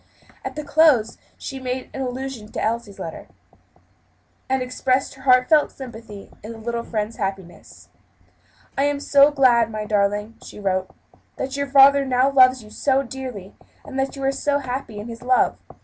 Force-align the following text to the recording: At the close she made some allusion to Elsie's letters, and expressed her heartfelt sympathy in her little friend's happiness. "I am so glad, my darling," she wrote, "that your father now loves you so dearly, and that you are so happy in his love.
At 0.43 0.55
the 0.55 0.63
close 0.63 1.19
she 1.37 1.59
made 1.59 1.91
some 1.93 2.01
allusion 2.01 2.51
to 2.53 2.59
Elsie's 2.63 2.97
letters, 2.97 3.27
and 4.49 4.63
expressed 4.63 5.13
her 5.13 5.21
heartfelt 5.21 5.71
sympathy 5.71 6.31
in 6.41 6.53
her 6.53 6.57
little 6.57 6.81
friend's 6.83 7.17
happiness. 7.17 7.89
"I 8.75 8.85
am 8.85 8.99
so 8.99 9.29
glad, 9.29 9.69
my 9.69 9.85
darling," 9.85 10.37
she 10.43 10.59
wrote, 10.59 10.89
"that 11.35 11.55
your 11.55 11.67
father 11.67 12.03
now 12.03 12.31
loves 12.31 12.63
you 12.63 12.71
so 12.71 13.03
dearly, 13.03 13.53
and 13.85 13.99
that 13.99 14.15
you 14.15 14.23
are 14.23 14.31
so 14.31 14.57
happy 14.57 14.97
in 14.97 15.07
his 15.07 15.21
love. 15.21 15.55